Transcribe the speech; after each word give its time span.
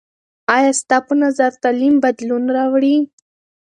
آیا 0.55 0.71
ستا 0.81 0.97
په 1.07 1.13
نظر 1.23 1.51
تعلیم 1.63 1.95
بدلون 2.05 2.43
راوړي؟ 2.57 2.95